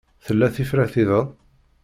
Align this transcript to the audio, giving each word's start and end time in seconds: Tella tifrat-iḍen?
Tella 0.25 0.47
tifrat-iḍen? 0.55 1.27